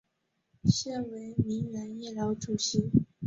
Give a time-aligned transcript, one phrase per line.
[0.63, 2.91] 现为铭源医疗主席。